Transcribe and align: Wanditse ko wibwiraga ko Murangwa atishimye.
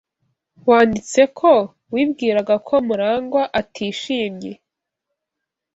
Wanditse 0.69 1.21
ko 1.39 1.51
wibwiraga 1.93 2.55
ko 2.67 2.75
Murangwa 2.87 3.43
atishimye. 3.59 4.51